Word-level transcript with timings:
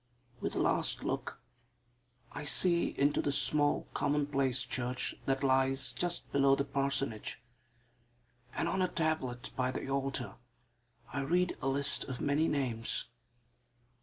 With 0.39 0.55
a 0.55 0.59
last 0.59 1.03
look 1.03 1.39
I 2.31 2.43
see 2.43 2.87
into 2.97 3.21
the 3.21 3.31
small, 3.31 3.83
commonplace 3.93 4.63
church 4.63 5.13
that 5.27 5.43
lies 5.43 5.93
just 5.93 6.31
below 6.31 6.55
the 6.55 6.65
parsonage: 6.65 7.39
and 8.55 8.67
on 8.67 8.81
a 8.81 8.87
tablet 8.87 9.51
by 9.55 9.69
the 9.69 9.87
altar 9.91 10.37
I 11.13 11.21
read 11.21 11.55
a 11.61 11.67
list 11.67 12.05
of 12.05 12.19
many 12.19 12.47
names. 12.47 13.09